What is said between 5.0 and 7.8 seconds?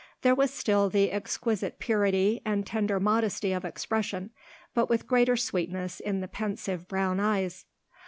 greater sweetness in the pensive brown eyes.